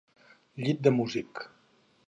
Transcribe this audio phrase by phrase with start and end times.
[0.63, 1.45] Llit de músic.